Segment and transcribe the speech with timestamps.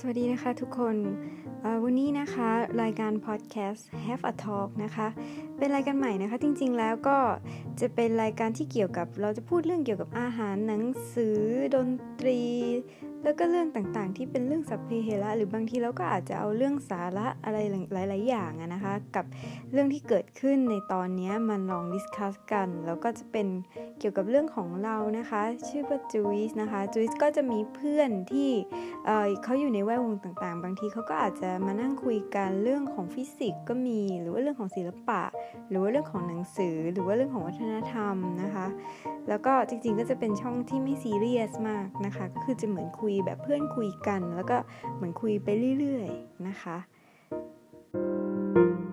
[0.00, 0.96] สวัสดีนะคะทุกคน
[1.84, 2.48] วันนี้นะคะ
[2.82, 5.06] รายการพอดแคสต์ Have a Talk นะคะ
[5.58, 7.18] เป็นรายการใหม่นะคะ จริงๆแล้วก็
[7.80, 10.84] จะเป็นรายการที่เกี่ยวกับเราจะพูดเรื่องเกี่ยวกับอาหารหนัง
[11.14, 11.38] สือ
[11.74, 11.88] ดน
[12.20, 12.40] ตรี
[13.24, 17.58] แล้วก็เรื่องต่างๆ ที่เป็นเรื่องสัพเพเหระหรือบางทีเราก็อาจจะเอาเรื่องสาระอะไร
[17.92, 19.24] หลาย ๆ อย่างนะคะ กับ
[19.72, 23.46] เรื่องที่เกิดขึ้นในตอนนี้มันลองดิสคัสกันแล้วก็จะเป็น
[23.98, 28.50] เกี่ยวกับเรื่องของเรานะคะ ชื่อว่าจูอิสนะคะจูอิสก็จะมีเพื่อนที่
[29.06, 35.22] เเขาอยู่ในแวดวงต่างๆ บางทีเขาก็อาจจะมานั่งคุยกันเรื่องของฟิสิกส์ก็มีหรือว่าเรื่องของศิลปะ
[35.68, 38.66] หรือว่าเรื่องของหนังสือ หรือว่าเรื่องของวัฒนนธรรมนะคะ
[39.28, 44.56] แล้วก็จริงๆก็จะเป็นช่องที่ไม่ซีเรียสมากนะคะ ก็คือจะเหมือนคุยแบบเพื่อนคุยกัน แล้วก็
[44.94, 46.76] เหมือนคุยไปเรื่อยๆนะคะ
[47.94, 48.87] thank you